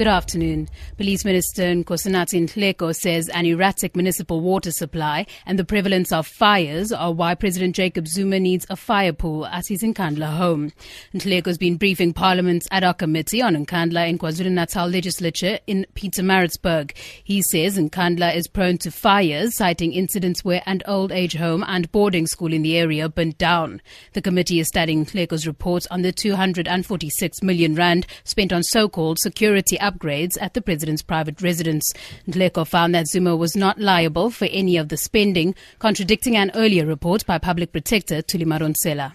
Good 0.00 0.06
afternoon. 0.06 0.70
Police 0.96 1.26
Minister 1.26 1.64
Nkosinathi 1.64 2.48
Nhleko 2.48 2.96
says 2.96 3.28
an 3.28 3.44
erratic 3.44 3.94
municipal 3.94 4.40
water 4.40 4.70
supply 4.70 5.26
and 5.44 5.58
the 5.58 5.64
prevalence 5.64 6.10
of 6.10 6.26
fires 6.26 6.90
are 6.90 7.12
why 7.12 7.34
President 7.34 7.76
Jacob 7.76 8.08
Zuma 8.08 8.40
needs 8.40 8.64
a 8.70 8.76
fire 8.76 9.12
pool 9.12 9.44
at 9.44 9.66
his 9.66 9.82
Nkandla 9.82 10.38
home. 10.38 10.72
Nhleko 11.12 11.48
has 11.48 11.58
been 11.58 11.76
briefing 11.76 12.14
Parliament's 12.14 12.66
ad 12.70 12.82
hoc 12.82 12.96
committee 12.96 13.42
on 13.42 13.54
Nkandla 13.54 14.08
in 14.08 14.18
KwaZulu-Natal 14.18 14.88
legislature 14.88 15.58
in 15.66 15.84
Pietermaritzburg. 15.94 16.96
He 17.22 17.42
says 17.42 17.76
Nkandla 17.76 18.34
is 18.34 18.48
prone 18.48 18.78
to 18.78 18.90
fires, 18.90 19.54
citing 19.54 19.92
incidents 19.92 20.42
where 20.42 20.62
an 20.64 20.80
old 20.86 21.12
age 21.12 21.34
home 21.34 21.62
and 21.68 21.92
boarding 21.92 22.26
school 22.26 22.54
in 22.54 22.62
the 22.62 22.78
area 22.78 23.10
burnt 23.10 23.36
down. 23.36 23.82
The 24.14 24.22
committee 24.22 24.60
is 24.60 24.68
studying 24.68 25.04
Nhleko's 25.04 25.46
report 25.46 25.86
on 25.90 26.00
the 26.00 26.10
246 26.10 27.42
million 27.42 27.74
rand 27.74 28.06
spent 28.24 28.50
on 28.50 28.62
so-called 28.62 29.18
security 29.18 29.76
upgrades 29.90 30.36
at 30.40 30.54
the 30.54 30.62
president's 30.62 31.02
private 31.02 31.42
residence. 31.42 31.92
Nhleko 32.28 32.66
found 32.66 32.94
that 32.94 33.08
Zuma 33.08 33.36
was 33.36 33.56
not 33.56 33.78
liable 33.78 34.30
for 34.30 34.46
any 34.46 34.76
of 34.76 34.88
the 34.88 34.96
spending, 34.96 35.54
contradicting 35.78 36.36
an 36.36 36.50
earlier 36.54 36.86
report 36.86 37.26
by 37.26 37.38
Public 37.38 37.72
Protector 37.72 38.22
Thuli 38.22 38.44
Madonsela. 38.44 39.12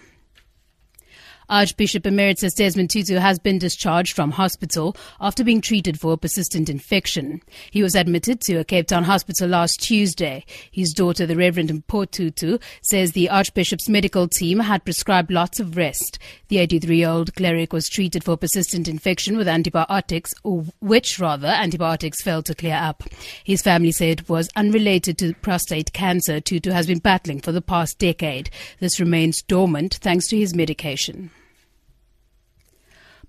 Archbishop 1.48 2.06
Emeritus 2.06 2.54
Desmond 2.54 2.90
Tutu 2.90 3.16
has 3.16 3.38
been 3.38 3.58
discharged 3.58 4.16
from 4.16 4.32
hospital 4.32 4.96
after 5.20 5.44
being 5.44 5.60
treated 5.60 6.00
for 6.00 6.12
a 6.12 6.16
persistent 6.16 6.68
infection. 6.68 7.40
He 7.70 7.82
was 7.82 7.94
admitted 7.94 8.40
to 8.42 8.56
a 8.56 8.64
Cape 8.64 8.88
Town 8.88 9.04
hospital 9.04 9.48
last 9.48 9.80
Tuesday. 9.80 10.44
His 10.70 10.92
daughter, 10.92 11.24
the 11.24 11.36
Reverend 11.36 11.70
Mpho 11.70 12.10
Tutu, 12.10 12.58
says 12.82 13.12
the 13.12 13.30
Archbishop's 13.30 13.88
medical 13.88 14.26
team 14.26 14.58
had 14.58 14.84
prescribed 14.84 15.30
lots 15.30 15.60
of 15.60 15.76
rest. 15.76 16.18
The 16.48 16.56
83-year-old 16.56 17.34
cleric 17.36 17.72
was 17.72 17.88
treated 17.88 18.24
for 18.24 18.36
persistent 18.36 18.88
infection 18.88 19.36
with 19.36 19.46
antibiotics, 19.46 20.34
which 20.80 21.18
rather 21.20 21.48
antibiotics 21.48 22.22
failed 22.22 22.46
to 22.46 22.54
clear 22.54 22.74
up. 22.74 23.04
His 23.44 23.62
family 23.62 23.92
said 23.92 24.20
it 24.20 24.28
was 24.28 24.48
unrelated 24.56 25.18
to 25.18 25.34
prostate 25.34 25.92
cancer 25.92 26.40
Tutu 26.40 26.70
has 26.70 26.86
been 26.86 26.98
battling 26.98 27.40
for 27.40 27.52
the 27.52 27.62
past 27.62 27.98
decade. 27.98 28.50
This 28.80 28.98
remains 28.98 29.42
dormant 29.42 29.94
thanks 29.94 30.28
to 30.28 30.36
his 30.38 30.54
medication. 30.54 31.30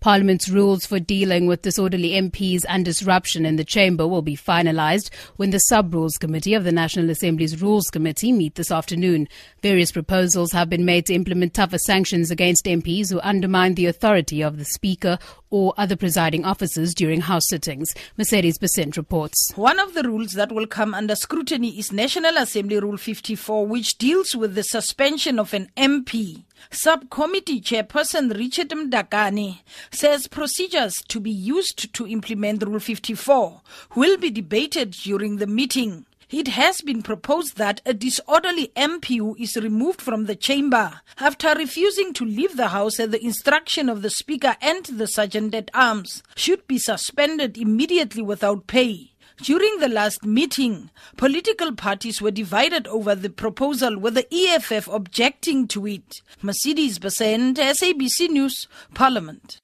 Parliament's 0.07 0.47
rules 0.47 0.85
for 0.85 1.01
dealing 1.01 1.47
with 1.47 1.63
disorderly 1.63 2.11
MPs 2.11 2.63
and 2.69 2.85
disruption 2.85 3.45
in 3.45 3.57
the 3.57 3.65
chamber 3.65 4.07
will 4.07 4.21
be 4.21 4.37
finalised 4.37 5.13
when 5.35 5.49
the 5.49 5.59
Sub 5.59 5.93
Rules 5.93 6.17
Committee 6.17 6.53
of 6.53 6.63
the 6.63 6.71
National 6.71 7.09
Assembly's 7.09 7.61
Rules 7.61 7.89
Committee 7.89 8.31
meet 8.31 8.55
this 8.55 8.71
afternoon. 8.71 9.27
Various 9.61 9.91
proposals 9.91 10.53
have 10.53 10.69
been 10.69 10.85
made 10.85 11.07
to 11.07 11.13
implement 11.13 11.53
tougher 11.55 11.77
sanctions 11.77 12.31
against 12.31 12.63
MPs 12.63 13.11
who 13.11 13.19
undermine 13.19 13.75
the 13.75 13.87
authority 13.87 14.41
of 14.41 14.57
the 14.57 14.63
Speaker 14.63 15.19
or 15.49 15.73
other 15.77 15.95
presiding 15.95 16.43
officers 16.45 16.93
during 16.93 17.21
House 17.21 17.47
sittings. 17.47 17.93
Mercedes 18.17 18.57
Besent 18.57 18.97
reports. 18.97 19.51
One 19.55 19.79
of 19.79 19.93
the 19.93 20.03
rules 20.03 20.31
that 20.31 20.51
will 20.51 20.67
come 20.67 20.93
under 20.93 21.15
scrutiny 21.15 21.77
is 21.77 21.91
National 21.91 22.37
Assembly 22.37 22.79
Rule 22.79 22.97
54, 22.97 23.67
which 23.67 23.97
deals 23.97 24.35
with 24.35 24.55
the 24.55 24.63
suspension 24.63 25.39
of 25.39 25.53
an 25.53 25.69
MP. 25.77 26.43
Subcommittee 26.71 27.61
Chairperson 27.61 28.35
Richard 28.35 28.69
Mdakane 28.69 29.59
says 29.91 30.27
procedures 30.27 30.95
to 31.07 31.19
be 31.19 31.31
used 31.31 31.93
to 31.93 32.07
implement 32.07 32.63
Rule 32.63 32.79
54 32.79 33.61
will 33.95 34.17
be 34.17 34.31
debated 34.31 34.91
during 34.91 35.37
the 35.37 35.47
meeting. 35.47 36.06
It 36.29 36.49
has 36.49 36.81
been 36.81 37.03
proposed 37.03 37.55
that 37.55 37.79
a 37.85 37.93
disorderly 37.93 38.73
MP 38.75 39.17
who 39.17 39.37
is 39.39 39.55
removed 39.55 40.01
from 40.01 40.25
the 40.25 40.35
chamber 40.35 40.99
after 41.19 41.55
refusing 41.55 42.11
to 42.13 42.25
leave 42.25 42.57
the 42.57 42.67
House 42.67 42.99
at 42.99 43.11
the 43.11 43.23
instruction 43.23 43.87
of 43.87 44.01
the 44.01 44.09
Speaker 44.09 44.57
and 44.59 44.83
the 44.87 45.07
Sergeant 45.07 45.55
at 45.55 45.71
Arms 45.73 46.23
should 46.35 46.67
be 46.67 46.79
suspended 46.79 47.57
immediately 47.57 48.21
without 48.21 48.67
pay. 48.67 49.13
During 49.41 49.79
the 49.79 49.87
last 49.87 50.25
meeting, 50.25 50.89
political 51.15 51.71
parties 51.71 52.21
were 52.21 52.31
divided 52.31 52.87
over 52.87 53.15
the 53.15 53.29
proposal 53.29 53.97
with 53.97 54.15
the 54.15 54.27
EFF 54.29 54.89
objecting 54.89 55.65
to 55.69 55.87
it. 55.87 56.21
Mercedes 56.41 56.99
Besent, 56.99 57.55
SABC 57.55 58.27
News, 58.29 58.67
Parliament. 58.93 59.61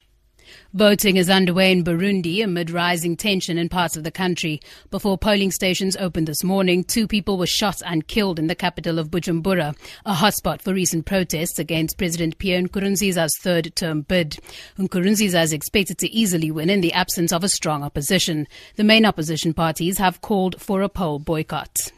Voting 0.74 1.18
is 1.18 1.30
underway 1.30 1.72
in 1.72 1.84
Burundi 1.84 2.44
amid 2.44 2.70
rising 2.70 3.16
tension 3.16 3.58
in 3.58 3.70
parts 3.70 3.96
of 3.96 4.04
the 4.04 4.12
country. 4.12 4.60
Before 4.92 5.18
polling 5.18 5.52
stations 5.52 5.96
opened 5.98 6.28
this 6.28 6.44
morning, 6.44 6.84
two 6.84 7.08
people 7.08 7.38
were 7.38 7.48
shot 7.48 7.82
and 7.86 8.08
killed 8.08 8.40
in 8.40 8.48
the 8.48 8.56
capital 8.56 9.00
of 9.00 9.10
Bujumbura, 9.10 9.76
a 10.06 10.14
hotspot 10.14 10.62
for 10.62 10.74
recent 10.74 11.06
protests 11.06 11.60
against 11.60 11.98
President 11.98 12.38
Pierre 12.38 12.62
Nkurunziza's 12.62 13.38
third 13.42 13.76
term 13.76 14.02
bid. 14.02 14.40
Nkurunziza 14.78 15.44
is 15.44 15.54
expected 15.54 15.98
to 16.00 16.12
easily 16.12 16.52
win 16.52 16.70
in 16.70 16.82
the 16.82 16.94
absence 16.94 17.32
of 17.32 17.44
a 17.44 17.50
strong 17.50 17.84
opposition. 17.84 18.48
The 18.76 18.84
main 18.84 19.06
opposition 19.06 19.54
parties 19.54 19.98
have 19.98 20.22
called 20.22 20.62
for 20.62 20.82
a 20.82 20.90
poll 20.90 21.20
boycott. 21.20 21.92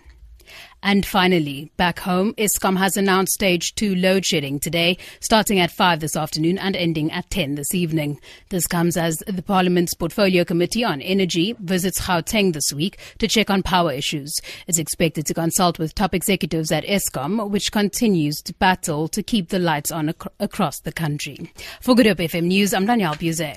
And 0.85 1.03
finally, 1.03 1.71
back 1.77 1.97
home, 1.97 2.35
Eskom 2.35 2.77
has 2.77 2.95
announced 2.95 3.33
stage 3.33 3.73
two 3.73 3.95
load 3.95 4.23
shedding 4.23 4.59
today, 4.59 4.99
starting 5.19 5.59
at 5.59 5.71
5 5.71 5.99
this 5.99 6.15
afternoon 6.15 6.59
and 6.59 6.75
ending 6.75 7.11
at 7.11 7.27
10 7.31 7.55
this 7.55 7.73
evening. 7.73 8.19
This 8.49 8.67
comes 8.67 8.95
as 8.95 9.23
the 9.25 9.41
Parliament's 9.41 9.95
Portfolio 9.95 10.45
Committee 10.45 10.83
on 10.83 11.01
Energy 11.01 11.55
visits 11.57 11.99
Gauteng 11.99 12.53
this 12.53 12.71
week 12.71 12.99
to 13.17 13.27
check 13.27 13.49
on 13.49 13.63
power 13.63 13.91
issues. 13.91 14.31
It's 14.67 14.77
expected 14.77 15.25
to 15.25 15.33
consult 15.33 15.79
with 15.79 15.95
top 15.95 16.13
executives 16.13 16.71
at 16.71 16.85
Eskom, 16.85 17.49
which 17.49 17.71
continues 17.71 18.39
to 18.43 18.53
battle 18.53 19.07
to 19.07 19.23
keep 19.23 19.49
the 19.49 19.57
lights 19.57 19.91
on 19.91 20.09
ac- 20.09 20.29
across 20.39 20.81
the 20.81 20.91
country. 20.91 21.51
For 21.81 21.95
Good 21.95 22.05
Hope 22.05 22.19
FM 22.19 22.43
News, 22.43 22.75
I'm 22.75 22.85
Danielle 22.85 23.15
Buzet. 23.15 23.53